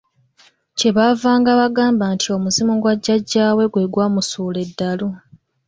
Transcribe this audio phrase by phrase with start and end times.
[0.77, 5.07] Kye baavanga bagamba nti omuzimu gwa jjajjaawe gwe gwamusuula eddalu.